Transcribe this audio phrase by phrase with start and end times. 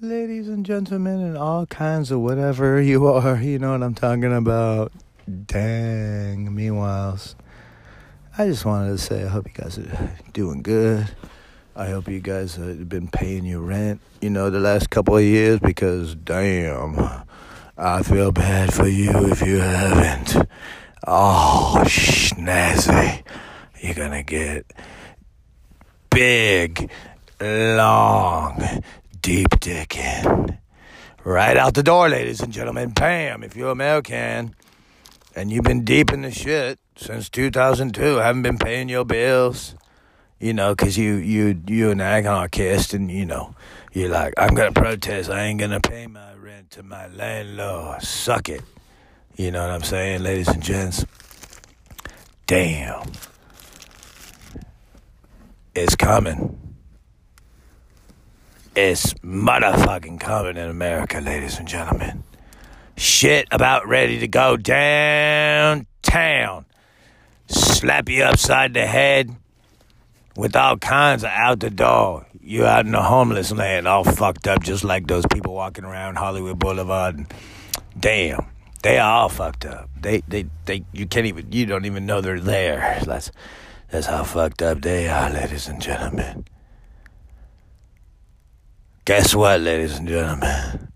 [0.00, 3.36] ladies and gentlemen, and all kinds of whatever you are.
[3.36, 4.92] You know what I'm talking about.
[5.46, 6.54] Dang.
[6.54, 7.18] Meanwhile,
[8.36, 11.08] I just wanted to say I hope you guys are doing good.
[11.74, 15.22] I hope you guys have been paying your rent, you know, the last couple of
[15.22, 16.98] years because damn,
[17.76, 20.48] I feel bad for you if you haven't.
[21.06, 23.22] Oh, snazzy.
[23.80, 24.66] You're gonna get
[26.10, 26.90] big,
[27.40, 28.82] long,
[29.28, 30.56] deep dicking.
[31.22, 32.92] Right out the door, ladies and gentlemen.
[32.92, 34.56] Bam, if you're American
[35.36, 39.74] and you've been deep in the shit since 2002, haven't been paying your bills,
[40.40, 43.54] you know, because you, you, you an anarchist and, you know,
[43.92, 45.28] you're like, I'm going to protest.
[45.28, 48.00] I ain't going to pay my rent to my landlord.
[48.00, 48.62] Suck it.
[49.36, 51.04] You know what I'm saying, ladies and gents?
[52.46, 53.12] Damn.
[55.74, 56.67] It's coming.
[58.80, 62.22] It's motherfucking coming in America, ladies and gentlemen.
[62.96, 65.84] Shit about ready to go downtown.
[67.48, 69.34] Slap you upside the head
[70.36, 72.26] with all kinds of out the door.
[72.40, 76.14] You out in the homeless land, all fucked up, just like those people walking around
[76.14, 77.26] Hollywood Boulevard.
[77.98, 78.46] Damn,
[78.84, 79.90] they are all fucked up.
[80.00, 80.84] They, they, they.
[80.92, 81.50] You can't even.
[81.50, 83.00] You don't even know they're there.
[83.04, 83.32] That's,
[83.90, 86.44] that's how fucked up they are, ladies and gentlemen.
[89.08, 90.92] Guess what, ladies and gentlemen?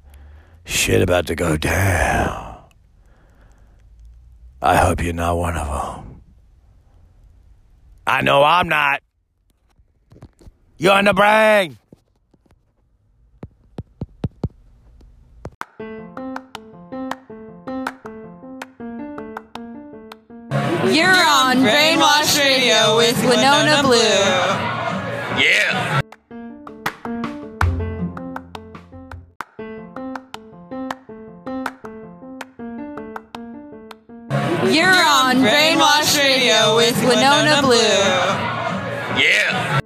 [0.67, 2.63] Shit about to go down.
[4.61, 6.21] I hope you're not one of them.
[8.07, 9.01] I know I'm not.
[10.77, 11.79] You're on the brain.
[20.95, 23.97] You're on Brainwash Radio with Winona Blue.
[25.43, 26.02] Yeah.
[35.33, 37.79] On Brainwash Radio with Winona Blue.
[39.19, 39.81] Yeah.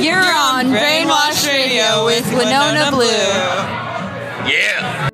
[0.00, 3.06] You're on Brainwash Radio with Winona Blue.
[4.50, 5.11] Yeah.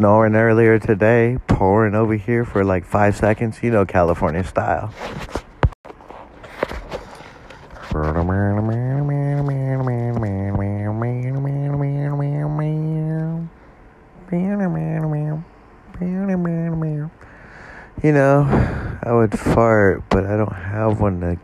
[0.00, 3.62] Man was snoring earlier today, pouring over here for like five seconds.
[3.62, 4.92] You know, California style.
[18.02, 21.36] You know, I would fart, but I don't have one to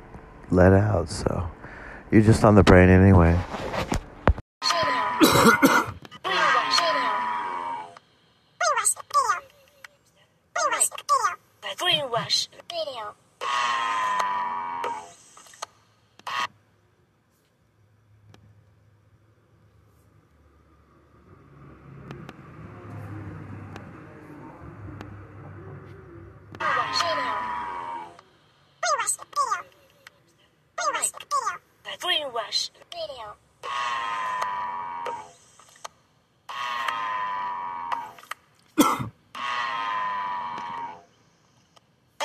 [0.51, 1.51] let out, so
[2.11, 3.39] you're just on the brain anyway.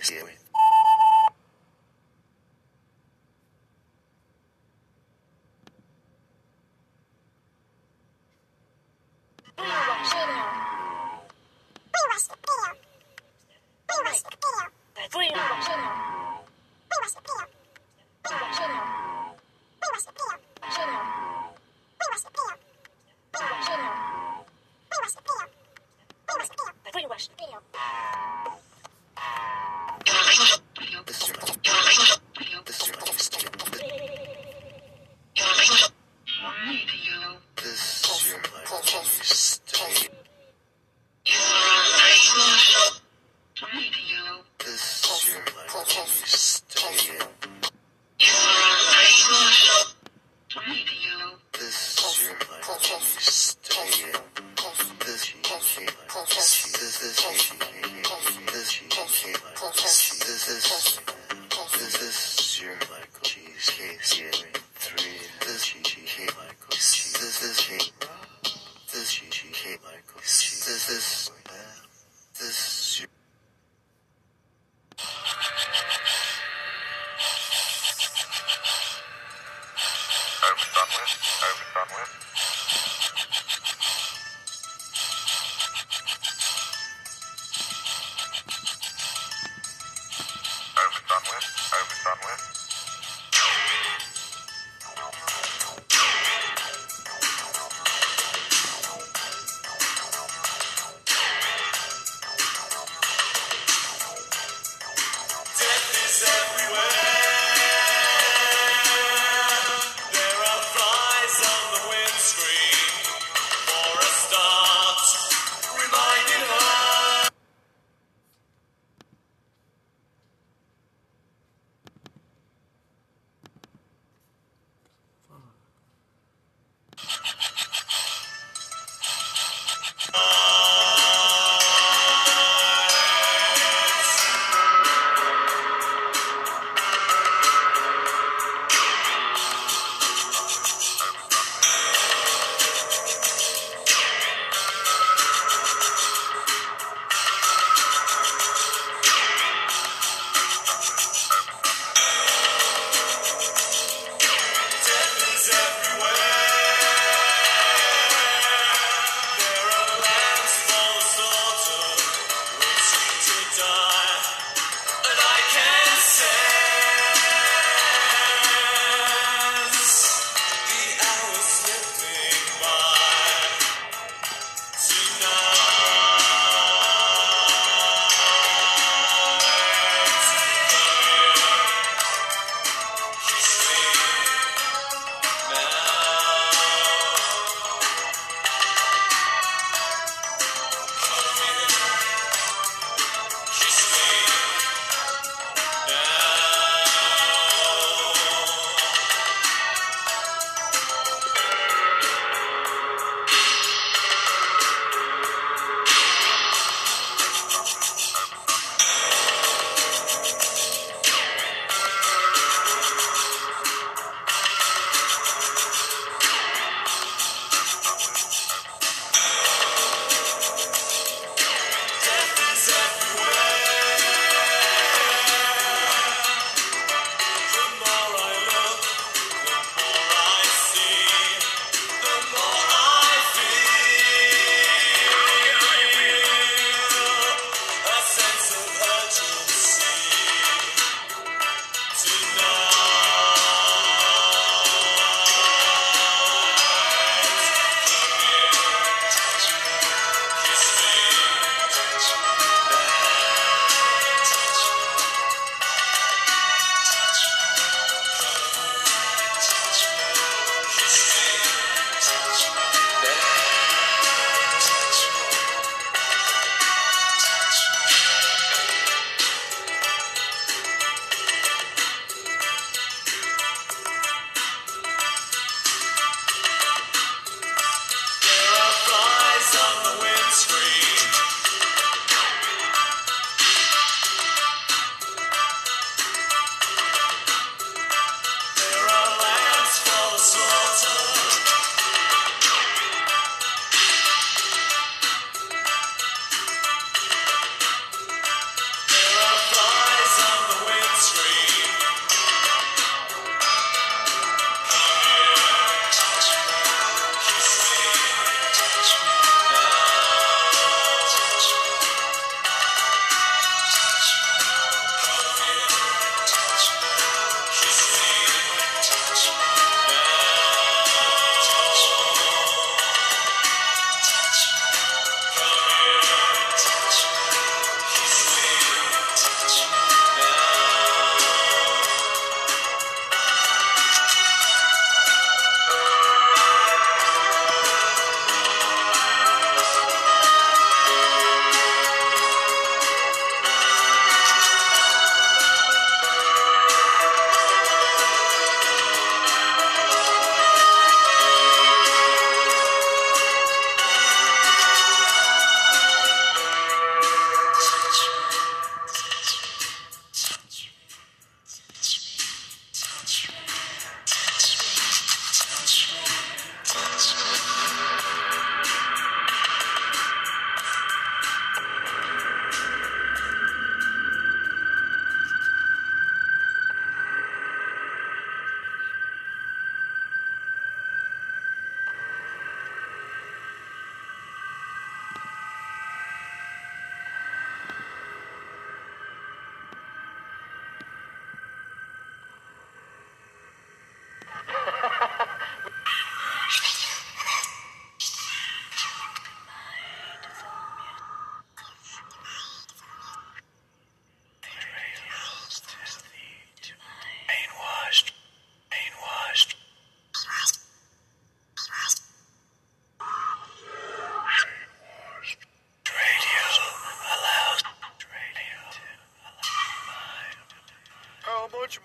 [0.00, 0.47] que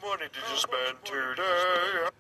[0.04, 2.13] money did you spend today?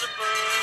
[0.00, 0.57] impossible.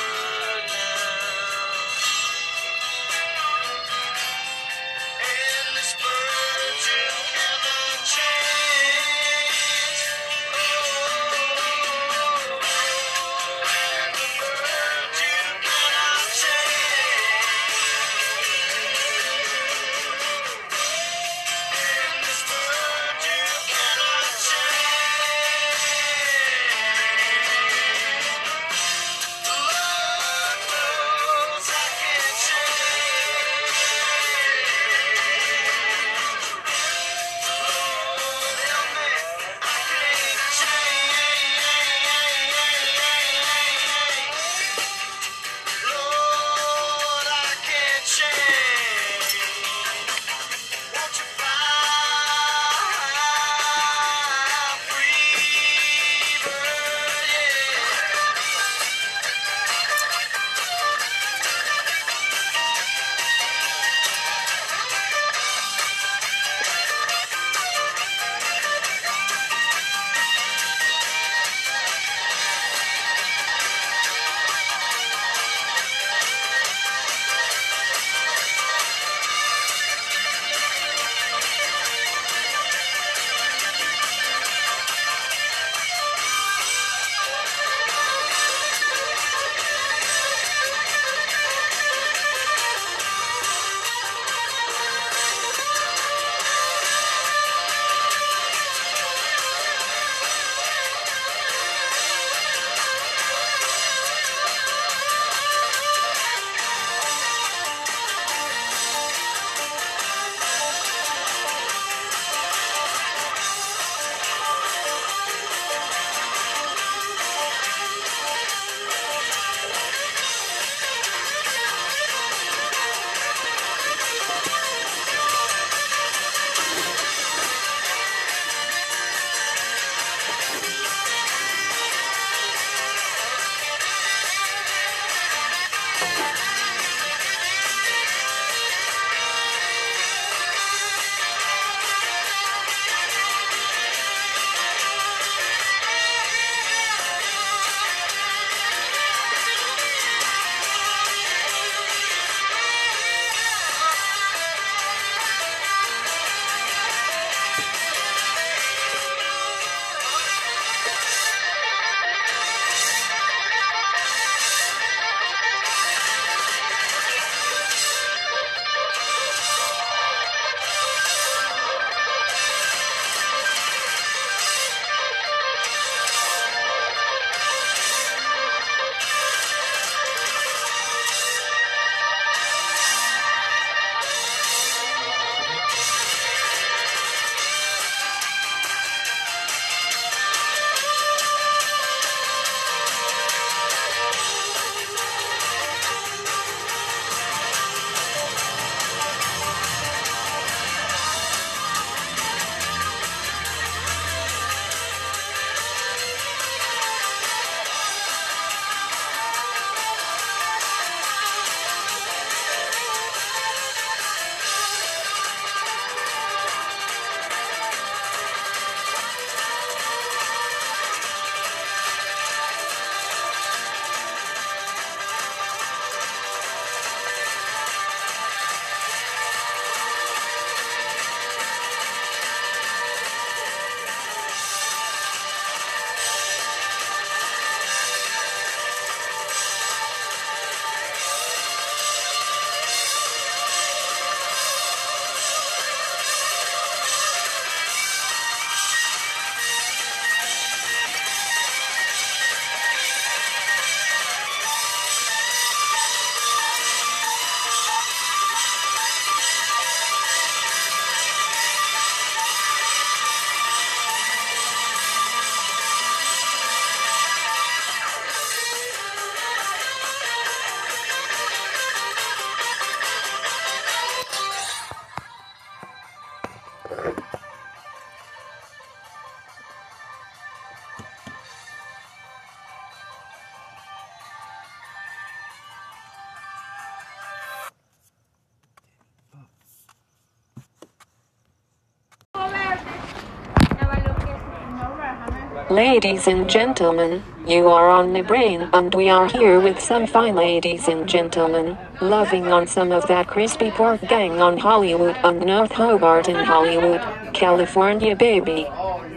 [295.49, 300.15] Ladies and gentlemen, you are on the brain and we are here with some fine
[300.15, 305.51] ladies and gentlemen loving on some of that crispy pork gang on Hollywood on North
[305.51, 306.81] Hobart in Hollywood,
[307.13, 308.47] California, baby.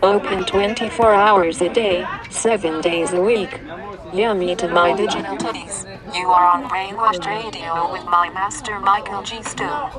[0.03, 3.61] Open 24 hours a day, 7 days a week.
[4.13, 5.85] Yummy to my digital titties.
[6.15, 9.43] You are on Brainwashed Radio with my master Michael G.
[9.43, 9.91] Stone.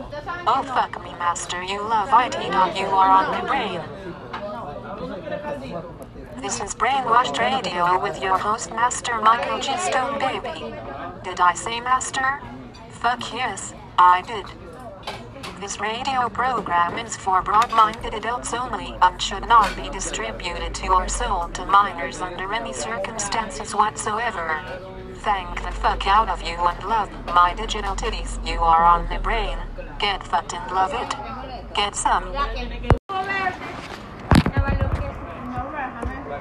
[0.47, 2.35] Oh fuck me, master, you love IT.
[2.79, 3.81] You are on the brain.
[6.41, 9.75] This is Brainwashed Radio with your host, Master Michael G.
[9.77, 10.73] Stone, baby.
[11.23, 12.39] Did I say master?
[12.99, 14.45] Fuck yes, I did.
[15.61, 21.07] This radio program is for broad-minded adults only and should not be distributed to or
[21.07, 24.61] sold to minors under any circumstances whatsoever.
[25.15, 28.45] Thank the fuck out of you and love my digital titties.
[28.45, 29.57] You are on the brain.
[29.97, 31.73] Get fucked and love it.
[31.73, 32.33] Get some.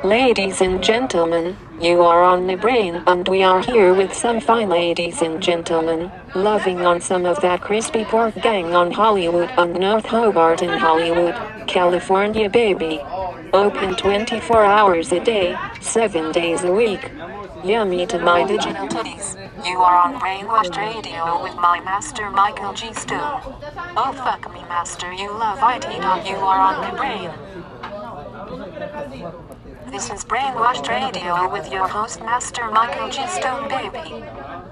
[0.03, 4.69] Ladies and gentlemen, you are on the brain, and we are here with some fine
[4.69, 10.07] ladies and gentlemen, loving on some of that crispy pork gang on Hollywood on North
[10.07, 11.35] Hobart in Hollywood,
[11.67, 13.01] California, baby.
[13.53, 17.11] Open 24 hours a day, 7 days a week.
[17.65, 19.37] Yummy to my digital titties.
[19.67, 22.93] You are on Brainwashed Radio with my master Michael G.
[22.93, 23.41] Stone.
[23.97, 25.85] Oh fuck me, master, you love IT.
[26.29, 27.31] You are on the brain.
[29.91, 33.27] This is Brainwashed Radio with your host, Master Michael G.
[33.27, 34.23] Stone, baby.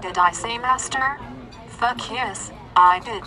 [0.03, 1.19] Did I say master?
[1.79, 3.23] Fuck yes, I did.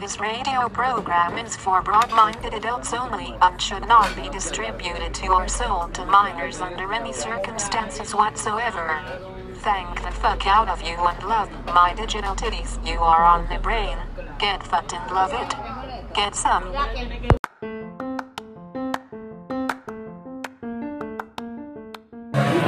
[0.00, 5.46] This radio program is for broad-minded adults only and should not be distributed to or
[5.46, 9.00] sold to minors under any circumstances whatsoever.
[9.58, 12.84] Thank the fuck out of you and love my digital titties.
[12.84, 13.96] You are on the brain.
[14.40, 16.14] Get fucked and love it.
[16.14, 16.64] Get some.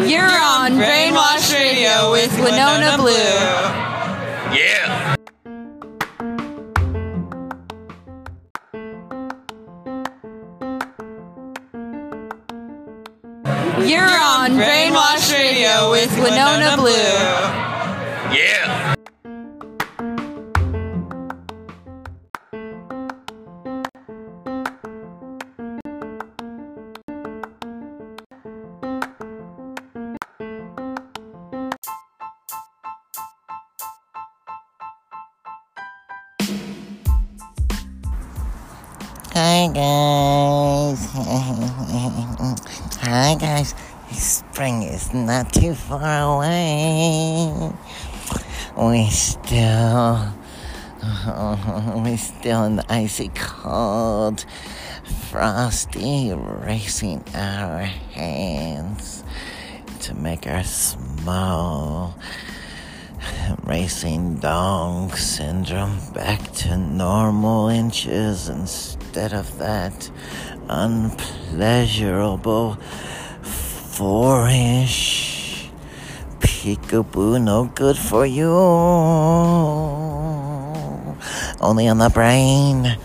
[0.09, 3.90] You're on Brainwash Radio with Winona Blue.
[4.53, 5.20] Yeah.
[43.41, 43.75] Guys.
[44.13, 47.73] Spring is not too far away.
[48.77, 50.33] We still
[52.05, 54.45] we still in the icy cold,
[55.31, 59.25] frosty racing our hands
[60.01, 62.15] to make our small
[63.65, 70.11] racing dong syndrome back to normal inches instead of that
[70.69, 72.77] unpleasurable
[74.01, 75.69] four-inch
[76.41, 78.49] peekaboo no good for you.
[81.61, 82.97] Only on the brain